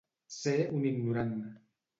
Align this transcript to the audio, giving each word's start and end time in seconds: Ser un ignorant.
Ser 0.37 0.55
un 0.79 0.87
ignorant. 0.93 1.37